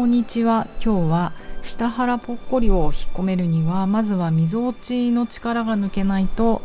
[0.00, 0.66] こんにちは。
[0.82, 6.62] 今日は下腹ぽっこりを引っ込めるにはまずはみぞおちの力が抜けないと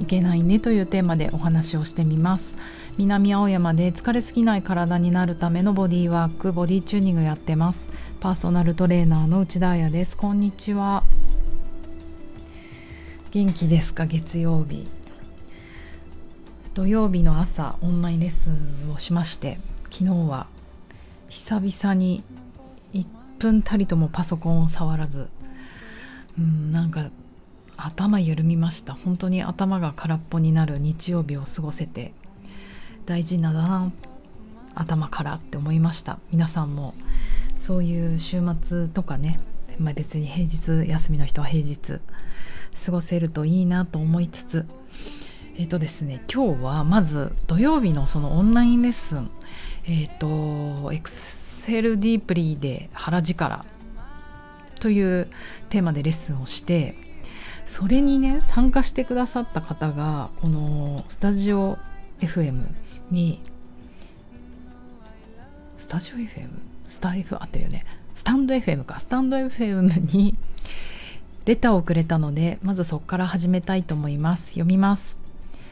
[0.00, 2.54] いけないねというテーマでお話をしてみます。
[2.96, 7.90] 南青山で疲れすぎない体になるためのボディワークボディチューニングやってます。
[8.20, 10.16] パーソナルトレーナーの内田彩です。
[10.16, 11.04] こんにちは。
[13.32, 14.88] 元気ですか月曜日。
[16.72, 19.58] 土曜日の朝オンラインレッスンをしまして
[19.90, 20.46] 昨日は
[21.28, 22.22] 久々に
[23.38, 25.28] 分たりともパソコンを触らず。
[26.38, 27.10] うんなんか
[27.76, 28.94] 頭緩みました。
[28.94, 32.12] 本当に頭が空っぽになる日曜日を過ごせて
[33.04, 33.92] 大事なだな
[34.74, 36.18] 頭からって思いました。
[36.30, 36.94] 皆さんも
[37.56, 39.40] そういう週末とかね、
[39.78, 42.00] まあ、別に平日休みの人は平日
[42.84, 44.66] 過ごせるといいなと思いつつ
[45.58, 49.30] えっ、ー、とですね今日はまず土曜日のそのオンラインレッスン
[49.86, 50.18] えっ、ー、
[50.84, 51.10] とエク
[51.66, 53.64] セルディープリーで腹力
[54.78, 55.28] という
[55.68, 56.94] テーマでレッスンをして
[57.66, 61.76] それにね参加してくださった方がこのスタジオ
[62.20, 62.66] FM
[63.10, 63.40] に
[65.76, 66.50] スタジオ FM
[66.86, 67.34] スタイフ？
[67.34, 67.84] 合ってるよね。
[68.14, 69.00] スタンド FM か。
[69.00, 70.36] スタンド FM に
[71.46, 74.50] レターをくれたのでまずそこから始めたいと思います。
[74.50, 75.18] 読みます。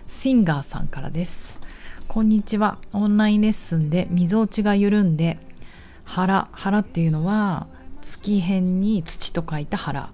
[0.09, 1.61] シンガーさんからです。
[2.09, 2.79] こんにちは。
[2.93, 5.39] オンラインレッスンでみぞおちが緩んで
[6.05, 7.67] 腹腹っていうのは
[8.03, 10.11] 月辺に土と書いた腹。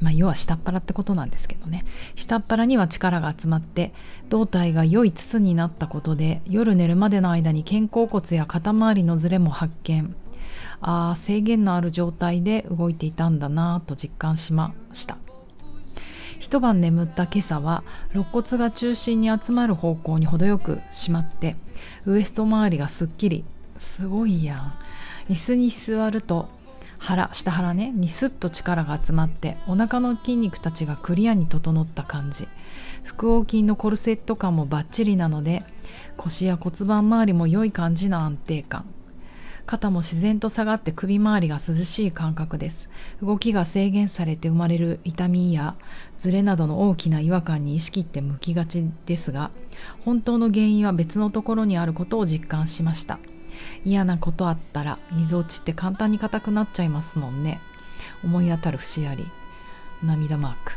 [0.00, 1.84] まあ、要は下っ腹ってことなんですけどね。
[2.14, 3.92] 下っ腹には力が集まって
[4.28, 10.14] 胴体が良い筒になったことで夜寝るまでの間に肩甲骨や肩周りのズレも発見。
[10.80, 15.16] ああ制限のある状態で動いていたんだなと実感しました。
[16.38, 21.56] 一晩眠った今朝は肋骨が中心に集まる方向に程よく締まって
[22.04, 23.44] ウエスト周りがすっきり。
[23.78, 24.74] すごいやん。
[25.28, 26.48] 椅子に座ると
[26.98, 32.48] 腹下腹ねにスッと力が集まってお腹の筋肉たちがクリアに整った感じ。
[33.04, 35.64] 腹横筋のコルセット感もバッチリなので
[36.16, 38.86] 腰や骨盤周りも良い感じの安定感。
[39.66, 42.88] 肩も自然と下がって首周りが涼しい感覚です。
[43.22, 45.74] 動きが制限されて生まれる痛みや
[46.18, 49.50] ズレなどの大きな違和感に意識って向きがちですが
[50.04, 53.18] 本当の原因は別のところにあることを実感しました。
[53.84, 57.60] 嫌なことあったら水落ちって簡単に硬くなっちゃいますもんね。
[58.22, 59.26] 思い当たる節あり。
[60.02, 60.72] 涙マーク。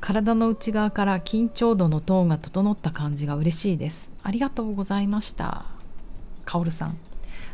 [0.00, 4.10] 体の内側から緊張度のトーンが整った感じが嬉しいです。
[4.22, 5.66] ありがとうございました。
[6.46, 6.96] カオルさん。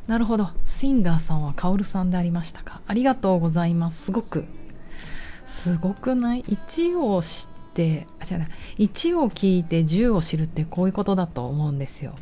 [0.06, 0.50] なるほど。
[0.64, 2.80] シンガーさんはカオルさんでありましたか。
[2.86, 4.04] ありがとうございます。
[4.04, 4.44] すごく。
[5.46, 8.48] すごくない？1を知ってあ違うな。
[8.78, 12.14] 1を聞いて10を知るってこういうことだと思うんですよ。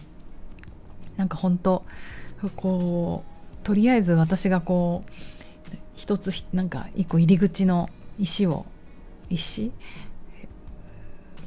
[1.19, 1.85] なんか本当
[2.51, 3.25] こ
[3.63, 5.11] うとりあえず私がこう
[5.95, 7.89] 一つなんか一個入り口の
[8.19, 8.67] 石を
[9.31, 9.73] 石？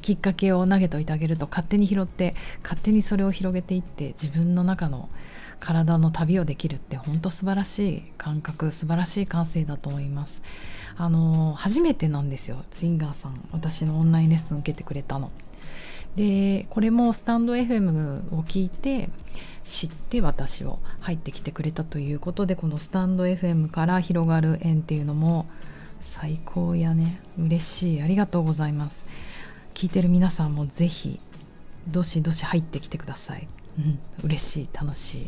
[0.02, 5.10] きっかけを投げといてあげると勝手に拾って勝手にそれを広げていって自分の中の
[5.60, 10.40] 体の旅をできるって本当素晴らしい感覚素晴らしい感性だと思います。
[10.96, 15.30] あの初めてなんですよシンガーさん私のオンラインレッスン受けてくれたの。
[16.16, 19.08] でこれもスタンド FM を聞いて
[19.64, 25.46] 知って私を入ってきてくれたということでこのスタンド FM から広がる縁っていうのも
[26.00, 27.20] 最高やね。
[27.38, 28.02] 嬉しい。
[28.02, 29.04] ありがとうございます。
[29.74, 31.20] 聞いてる皆さんもぜひ
[31.86, 33.46] どしどし入ってきてください。
[33.78, 33.98] うん。
[34.24, 34.68] 嬉しい。
[34.72, 35.26] 楽しい。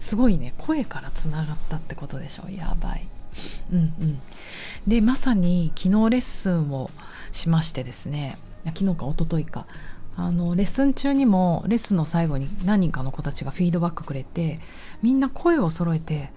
[0.00, 0.54] すごいね。
[0.58, 2.48] 声からつながったってことでしょ。
[2.50, 3.06] やばい。
[3.72, 4.20] うんうん。
[4.86, 6.90] でまさに昨日レッスンを
[7.32, 8.36] しましてですね。
[8.66, 9.66] 昨日か一昨日か。
[10.20, 14.60] あのレッスン中にもレッスンの最後に何人かの子たちがフィードバックくれて
[15.02, 16.30] みんな声を揃えて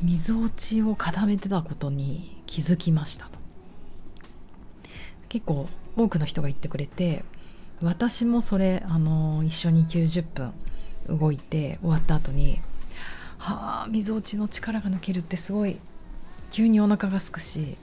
[0.00, 3.38] 水落ちを固めてたことに気づきましたと。
[5.28, 7.24] 結構多くの人が言ってくれて
[7.82, 10.52] 私もそれあの一緒に90分
[11.08, 12.60] 動いて終わった後に
[13.38, 15.78] はあ水落ちの力が抜けるってすごい
[16.52, 17.76] 急にお腹がすくし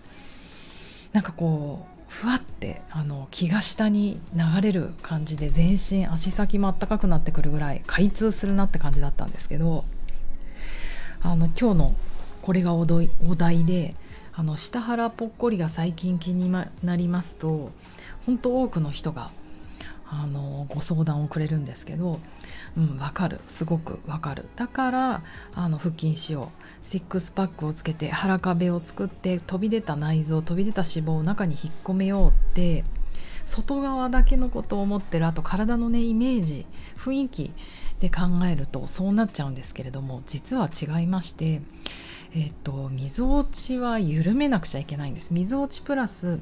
[1.11, 9.83] なんかこうふわってあの気が下に流れる感じで全身足先もあったかくなってくるぐらい開通するなって感じだったんですけど
[11.23, 11.95] あの今日の
[12.43, 13.95] これがお題で
[14.31, 17.71] あの下腹ぽっこりが最近気になりますと
[18.27, 19.31] 本当多くの人が
[20.21, 22.19] あのご相談をくれるんですけど
[22.77, 23.39] うんわかる。
[23.47, 24.45] すごくわかる。
[24.55, 25.21] だから
[25.55, 26.51] あの腹筋しよ
[26.81, 26.85] う。
[26.85, 32.83] シックスパックをつけて腹壁を作って飛び出た内臓飛び出た脂肪を中に引っ込めようって
[33.45, 35.25] 外側だけのことを思ってる。
[35.27, 36.65] あと体のねイメージ
[36.97, 37.51] 雰囲気
[37.99, 41.61] で考えるとそうなっちゃうんですけれども実は違いまして
[42.35, 45.31] えっと、みぞおちは緩めなくちゃいけないんです。
[45.31, 46.39] みぞおちプラス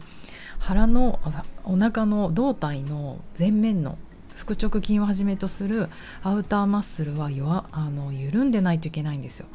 [0.58, 1.20] 腹の
[1.66, 3.98] お腹の胴体の前面の
[4.36, 5.90] 腹直筋をはじめとする
[6.24, 9.48] アウターマッスルは弱あの緩んでないといけないんですよ。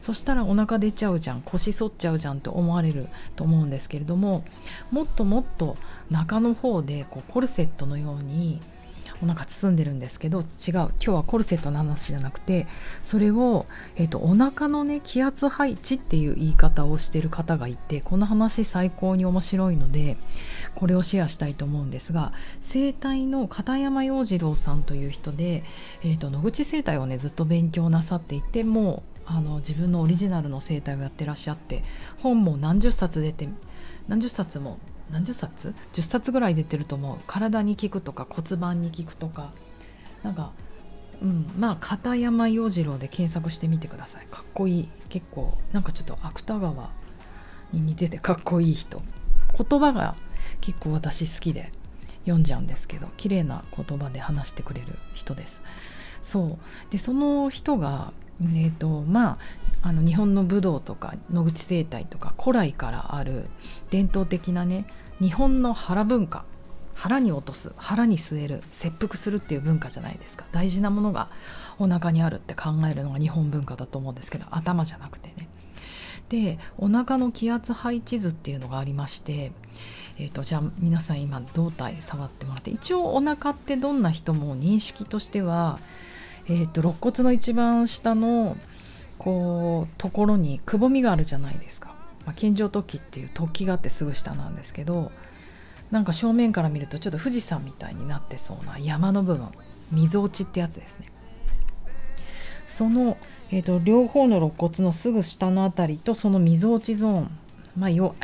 [0.00, 1.42] そしたらお腹出ちゃうじゃん。
[1.42, 4.44] 腰反っちゃうじゃんと思われると思うんですけれども
[4.90, 5.76] もっともっと
[6.10, 8.60] 中の方でこうコルセットのように
[9.22, 12.66] お腹包んでるんですけど違う今日はコルセットの話じゃなくて
[13.02, 13.66] それを、
[13.96, 20.16] えーと、お腹のね気圧配置っていう言い方をしてる方がいてこの話最高に面白いので
[20.74, 22.32] これをシェアしたいと思うんですが
[22.62, 25.64] 整体の片山洋次郎さんという人で、
[26.02, 31.82] えーと、野口整体をねずっと勉強なさっていてもうあの自分のオリジナルの整体をやってらっしゃって
[32.18, 33.48] 本も何十冊出て
[34.08, 34.78] 何十冊も
[35.10, 37.18] 何十冊 ?10 冊ぐらい出てると思う。
[37.26, 39.52] 体に効くとか骨盤に効くとか。
[40.22, 40.52] なんか
[41.22, 41.46] うん。
[41.58, 44.26] まあ片山洋次郎で検索してみてください。
[44.30, 44.88] かっこいい。
[45.08, 46.90] 結構なんかちょっと芥川
[47.72, 49.02] に似ててかっこいい人。
[49.56, 50.16] 言葉が
[50.60, 51.72] 結構私好きで
[52.20, 55.60] 読んじゃうんですけど綺麗な言葉で話してくれる人です。
[56.22, 56.58] そう。
[56.90, 59.38] でその人がえーとまあ、
[59.82, 63.46] あの日本の武道とか野口生態とか古来からある
[63.90, 64.86] 伝統的なね
[65.20, 66.44] 日本の腹文化
[66.94, 70.44] 腹に落とす腹に据える切腹するっていう文化じゃないですか。
[70.52, 71.28] 大事なものが
[71.78, 75.48] お腹にあるって考えるのが日本文化だと思うんですけど頭じゃなくてね。
[76.28, 79.52] でお腹の気圧配置図っていうのがありまして、
[80.18, 85.78] えーと、じゃあ皆さん今胴体触ってもらって一応お腹ってどんな人も認識としては
[86.46, 88.56] えーと、肋骨の一番下の
[89.18, 91.94] こうところにくぼみがあるじゃないですか、
[92.26, 95.12] まあ、常突起っていう突起があってすぐ下なんですけど
[95.90, 99.48] なんか正面から見るとちょっと富士山みたいになってそうな山の部分
[99.92, 101.06] みぞおちってやつですね。
[102.66, 103.16] その、
[103.50, 107.38] えーと、両方の肋骨のすぐ下の辺りとそのみぞおちゾーン
[107.78, 108.16] まあ要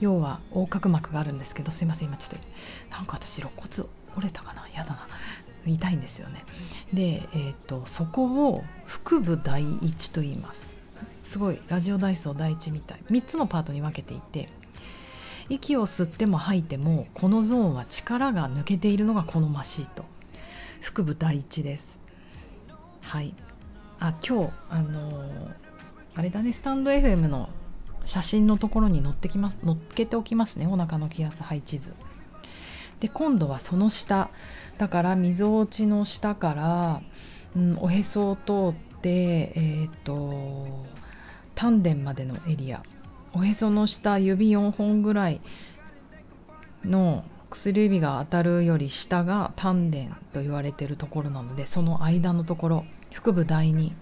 [0.00, 2.36] 要は横隔膜があるんですけどすいません今ちょっと
[2.90, 4.68] なんか私肋骨折れたかな？
[4.74, 5.06] やだな。
[5.66, 6.44] 痛いんですよね。
[6.92, 10.68] で、えーと、そこを腹部第一と言います。
[11.24, 13.00] すごいラジオ体操第一みたい。
[13.10, 14.48] 3つのパートに分けていて
[15.48, 20.04] 息を吸っても吐いてもこのゾーンは力が抜けているのが好ましいと。
[20.82, 21.98] 腹部第一です。
[23.02, 23.34] はい。
[23.98, 25.54] あ今日あのー、
[26.14, 27.50] あれだねスタンド FM の
[28.06, 30.66] 写真のところに載ってきます載っけておきますね。
[30.66, 31.92] お腹の気圧配置図。
[33.00, 34.30] で今度はその下
[34.80, 37.02] だからみぞおちの下から、
[37.54, 40.86] うん、おへそを通ってえっ、ー、と
[41.54, 42.82] 丹田までのエリア。
[43.34, 45.42] おへその下指4本ぐらい
[46.82, 53.92] の薬指が当たるより下が丹田と言われてるところなのでその間のところ腹部第2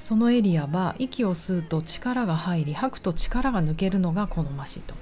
[0.00, 4.94] そのエリアは息を吸うと力が入り吐くと力が抜けるのが好ましいと。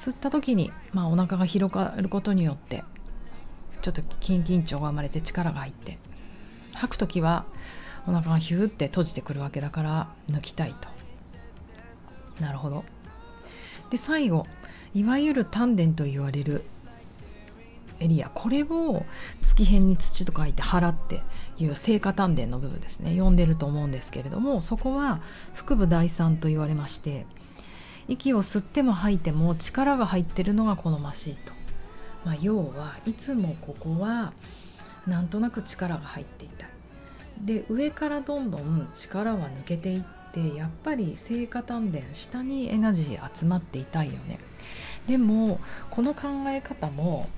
[0.00, 2.84] 吸った時に、まあ、お腹が広がることによって
[3.80, 5.98] ちょっと筋緊張が生まれて力が入って。
[6.72, 7.44] 吐く時は
[8.06, 10.88] お腹がヒューって閉じてくるわけだから抜きたいと。
[12.42, 12.84] なるほど。
[13.90, 14.46] で最後
[14.94, 16.64] いわゆる丹田と言われる
[17.98, 18.30] エリア。
[18.30, 19.04] これを
[19.42, 21.22] 月辺に土と書いて腹って
[21.58, 23.18] いう聖火丹田の部分ですね。
[23.20, 25.20] 呼んでると思うんですけれどもそこは
[25.54, 27.26] 腹部第三と言われまして
[28.08, 31.52] 息を吸っても吐いても力が入ってるのが好ましいと
[32.24, 34.32] まあ、要はいつもここは
[35.06, 36.66] なんとなく力が入っていた。
[37.40, 44.38] で上からどんどん力は抜けていってやっぱり聖火丹田下にエナジー集まっていたいよね。
[45.08, 45.58] でも
[45.90, 47.28] この考え方も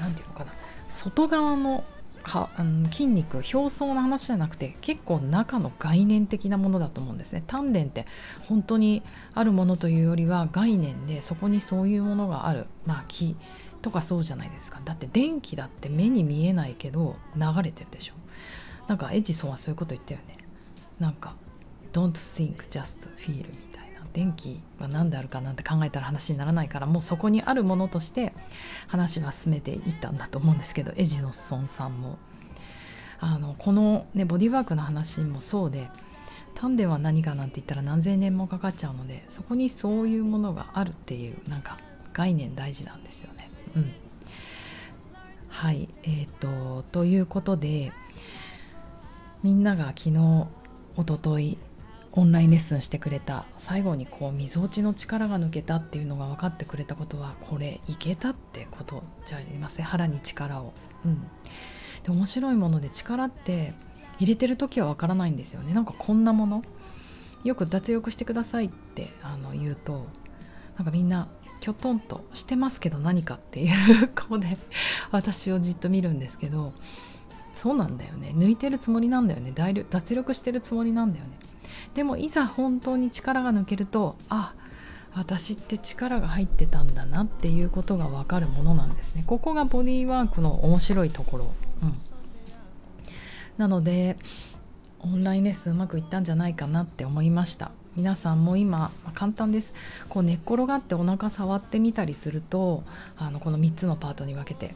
[0.00, 0.52] 何て言うのかな
[0.88, 1.84] 外側の
[2.22, 7.42] かあの筋肉表層の話じゃなくて結構中の概念的なものだと思うんですね。
[7.46, 8.06] 丹田って
[8.48, 9.02] 本当に
[9.34, 12.66] あるものというよりは概念でそこにそういうものがある。
[12.84, 13.36] まあ気
[13.86, 14.80] とかそうじゃないですか。
[14.84, 18.14] だって電気だって目に見えないけど流れてるでしょ。
[18.88, 20.38] なんかエジソンはそういうこと言ったよね。
[20.98, 21.36] なんか
[21.92, 24.00] Don't think just feel みたいな。
[24.12, 28.32] 電気は何であるかなんて考えたら話にならないからもうそこにあるものとして
[28.88, 32.18] 話は進めていったんだと思うんですけどエジソンさんも。
[33.20, 35.88] あのこの、ね、ボディワークの話もそうで
[36.56, 41.78] 丹田は何かなんて言ったら何千年もかかっちゃうのでそこにそういうものがあるっていうなんか
[42.12, 43.35] 概念大事なんですよね。
[43.76, 43.92] うん、
[45.48, 47.92] はいえっ、ー、とということで
[49.42, 50.46] みんなが昨日
[50.96, 51.58] おととい
[52.12, 59.84] オンラインレッスンしてくれた最後にこうみぞおちの力が抜けたっていうのが分かってくれたことはこれいけたってことじゃありません？
[59.84, 60.72] 腹に力を。
[61.04, 61.20] うん、
[62.04, 63.74] で面白いもので力って
[64.18, 65.74] 入れてる時は分からないんですよね。
[65.74, 66.64] なんかこんなもの
[67.44, 70.06] よく脱力してくださいってあの言うと
[70.76, 71.28] なんかみんな
[71.60, 74.56] きょとんとしてますけど何かっていう顔で
[75.10, 76.72] 私をじっと見るんですけど
[77.54, 78.32] そうなんだよね。
[78.36, 79.52] 抜いてるつもりなんだよね。
[79.90, 81.30] 脱力してるつもりなんだよね。
[81.94, 84.52] でもいざ本当に力が抜けるとあ
[85.14, 89.24] 私って力が入ってたんだなっていうことが分かるものなんですね。
[89.26, 91.94] ここがボディーワークの面白いところ、うん、
[93.56, 94.18] なので
[95.00, 97.70] オンラインレッスンうまくいったんじゃないかなって思いました。
[97.96, 99.72] 皆さんも今、まあ、簡単です。
[100.10, 102.84] こう寝っ転がってお腹触ってみたりすると
[103.16, 104.74] あのこの3つのパートに分けて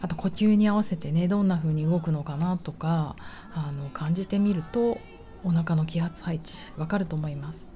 [0.00, 3.14] あと呼吸に合わせてねどんな風に動くのかなとか
[3.54, 4.98] あの感じてみると
[5.44, 7.66] お腹の気圧配置わかると思います。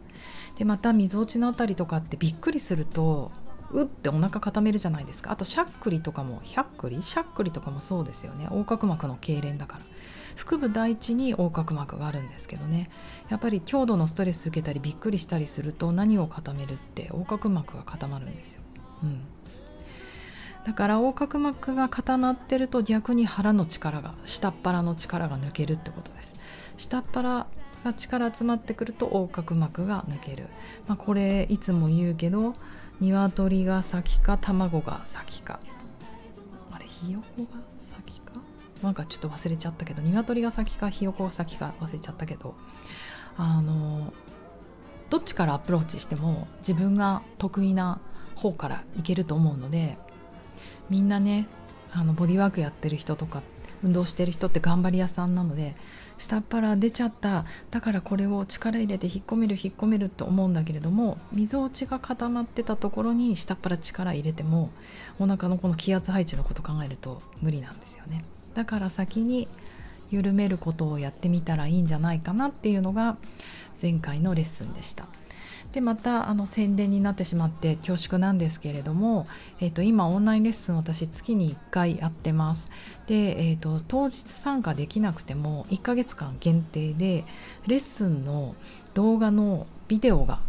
[0.57, 3.31] でまたみぞおちの辺りとかってびっくりすると
[3.73, 5.32] うってお腹固めるじゃないですか。
[5.32, 7.02] あとしゃっくりとかもひゃっくり？
[7.02, 8.44] しゃっくりとかもそうですよね。
[8.50, 9.85] 横隔膜の痙攣だから。
[10.37, 12.90] 腹部第一に横隔膜があるんですけどね。
[13.30, 18.61] やっぱり強度のストレス受けたりびっくりしたりすると何を固めるって横隔膜が固まるんですよ、
[19.02, 19.23] うん、
[20.64, 26.35] だから横隔膜が固まってると逆に腹の力が下っ腹の力が抜けるってことです。
[26.76, 27.46] 下っ腹
[27.82, 30.49] が力集まってくると横隔膜が抜ける、
[30.87, 32.54] まあ、これいつも言うけど
[33.00, 35.61] 鶏が先か卵が先か。
[36.73, 38.33] あれひよこが先か？
[38.83, 42.55] なんかちょっと忘れちゃったけど鶏が先かひよこが先か忘れちゃったけど
[43.37, 44.12] あの
[45.11, 48.00] どっちからアプローチしても自分が得意な
[48.35, 49.99] 方からいけると思うので
[50.91, 51.49] みんなね
[51.93, 53.43] あのボディワークやってる人とか
[53.83, 55.76] 運動してる人って頑張り屋さんなので
[56.18, 64.70] 下っ腹出ちゃっただからこれを力入れて引っ込める引っ込めると思うんだけれどもみぞおちが固まってたところに下っ腹力入れても
[65.18, 69.49] お腹のこの気圧配置のこと考えると無理なんですよねだから先に
[70.11, 73.16] 緩めることをやってみたらいいんじゃないかなっていうのが
[73.80, 75.06] 前回のレッスンでした。
[75.73, 79.26] でまたあの宣伝になってしまって恐縮なんですけれども、
[79.61, 82.68] えー、と今オンラインレッスン私月に1回やってます。
[83.06, 87.25] で、えーと、当日参加できなくても1ヶ月間限定で
[87.66, 88.54] レッスンの
[88.94, 90.40] 動画のビデオが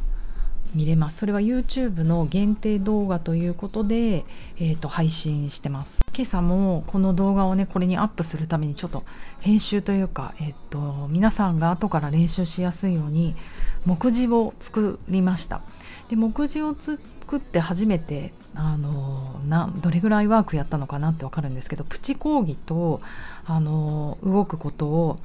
[0.76, 1.18] 見れます。
[1.18, 4.26] それは YouTube の限定動画ということで、
[4.58, 6.00] えーと、配信してます。
[6.14, 9.04] 今朝もこの動画をねこれにアップするためにちょっと
[9.40, 13.36] 編集というか、えーと、皆さんが後から練習しやすいように
[13.86, 15.62] 目次を作りました。
[16.10, 17.00] で目次を作
[17.38, 23.02] って初めてあのなどれぐらいワークやったのかなって分かるんですけどプチ講義と
[23.46, 25.20] あの動くことを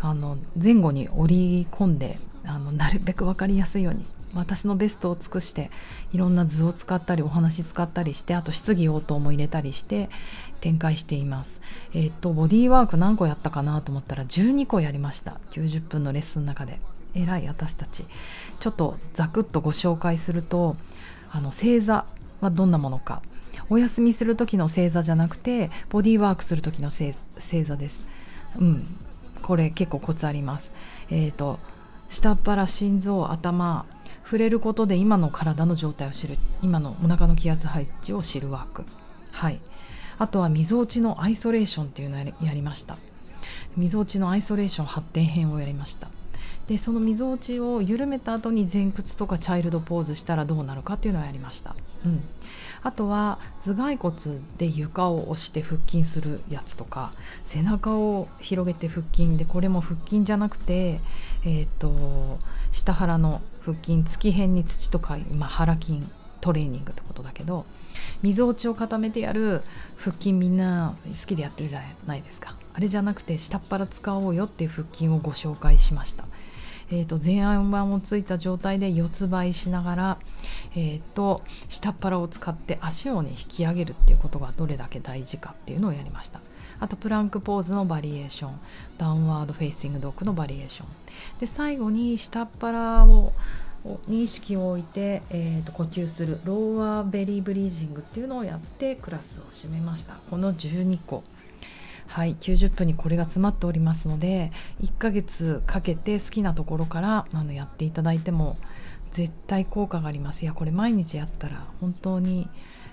[0.00, 4.04] あの前後に織り込んであのなるべく分かりやすいように
[4.38, 5.70] 私のベストを尽くして
[6.12, 10.10] いろんな図を使ったりお話使ったりしてあと質疑応答も入れたりして
[10.60, 11.60] 展開しています。
[11.94, 15.40] え、っとボディーワーク何個やったかなと思ったら12個やりました。
[15.52, 16.80] 90分のレッスンの中で。
[17.14, 18.04] 偉い私たち。
[18.60, 20.76] ちょっとザクッとご紹介すると
[21.30, 22.04] あの正座
[22.40, 23.22] はどんなものか。
[23.68, 27.14] お休みする時の正座じゃなくてボディーワークする時の正
[27.64, 28.06] 座です。
[28.58, 28.86] うん。
[29.42, 30.70] これ結構コツあります。
[31.10, 31.58] えっ、と
[32.08, 33.86] 下っ腹心臓頭
[34.26, 36.36] 触れることで今の体の状態を知る。
[36.60, 38.84] 今のお腹の気圧配置を知るワーク。
[39.30, 39.60] はい。
[40.18, 42.98] あとはみぞおちのアイソレーションっていうのをやりました。
[43.76, 46.08] みぞおちのアイソレーション発展編をやりました。
[46.66, 52.22] でそのみぞおちを緩めた後に前屈とかチャイルドポーズしたらどうなるかっていうのをやりました、うん、
[52.82, 54.14] あとは頭蓋骨
[54.58, 57.12] で床を押して腹筋するやつとか
[57.44, 61.00] 背中を広げて腹筋でこれも腹筋じゃなくて、
[61.44, 62.38] えーと、
[62.72, 66.02] 下腹の腹筋月辺に土とか、ま、腹筋
[66.40, 67.66] トレーニングってことだけど
[68.22, 69.62] みぞおちを固めてやる
[69.96, 72.54] 腹筋みんな好きでやってるじゃないですか。
[72.74, 76.24] あれじゃなくて下っ腹使おうよっていう腹筋をご紹介しました。
[76.90, 80.18] えーと、前案板をついた状態で四つ這いしながら、
[80.74, 86.40] えーと、下っ腹を使って足をね引き上げるっていうことがどれだけ大事かっていうのをやりました。
[86.78, 88.60] あとプランクポーズのバリエーション。
[88.98, 90.86] Downward Facing Dog のバリエーション。
[91.40, 93.32] で最後に下っ腹を
[94.08, 100.14] に意識を置いて、えーと呼吸する lower belly breathing っていうのをやってクラスを締めました。
[100.28, 101.24] この12個。
[102.06, 108.56] はい90分にこれが詰まっておりますので1ヶ月かけて好きなところからあのやっていただいても
[109.12, 110.42] 絶対効果があります。
[110.42, 112.48] いやこれ毎日やったら本当に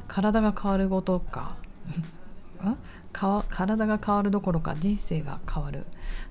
[0.08, 1.56] 体が変わることか
[3.50, 5.86] 体が変わるどころか人生が変わる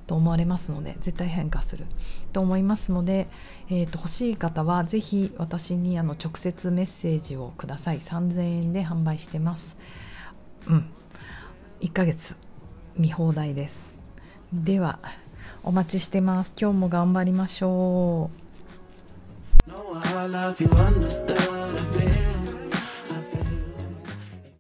[0.07, 1.87] と思われますので絶対変化する
[2.33, 3.29] と思いますので、
[3.69, 8.01] えーと、欲しい方は是非私にあの直接メッセージをください。
[8.01, 9.77] 3000円で販売してます。
[10.69, 10.87] うん。
[11.81, 12.35] 1ヶ月。
[12.97, 13.95] 見放題です。
[14.53, 14.99] では
[15.63, 16.55] お待ちしてます。
[16.61, 18.31] 今日も頑張りましょ
[21.47, 21.52] う。